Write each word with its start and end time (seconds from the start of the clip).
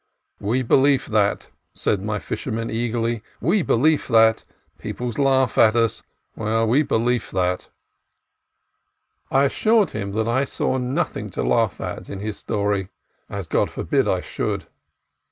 "We 0.39 0.63
belief 0.63 1.05
that," 1.05 1.51
said 1.75 2.01
my 2.01 2.17
fisherman 2.17 2.71
eagerly;" 2.71 3.21
we 3.49 3.61
belief 3.61 4.07
that. 4.07 4.43
Peoples 4.79 5.19
laugh 5.19 5.59
at 5.59 5.75
us; 5.75 6.01
well; 6.35 6.65
we 6.65 6.81
belief 6.81 7.29
that." 7.29 7.69
THE 9.29 9.35
AVILAS 9.35 9.35
OF 9.35 9.37
AVILA 9.37 9.39
145 9.41 9.41
I 9.43 9.45
assured 9.45 9.89
him 9.91 10.13
that 10.13 10.27
I 10.27 10.43
saw 10.43 10.77
nothing 10.79 11.29
to 11.29 11.43
laugh 11.43 11.79
at 11.79 12.09
in 12.09 12.19
his 12.19 12.35
story; 12.37 12.89
as 13.29 13.45
God 13.45 13.69
forbid 13.69 14.07
I 14.07 14.21
should. 14.21 14.65